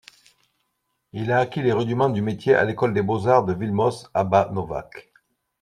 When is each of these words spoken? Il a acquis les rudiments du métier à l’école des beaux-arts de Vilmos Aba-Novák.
Il 1.13 1.31
a 1.31 1.37
acquis 1.37 1.61
les 1.61 1.73
rudiments 1.73 2.09
du 2.09 2.23
métier 2.23 2.55
à 2.55 2.65
l’école 2.65 2.95
des 2.95 3.03
beaux-arts 3.03 3.45
de 3.45 3.53
Vilmos 3.53 4.07
Aba-Novák. 4.15 5.11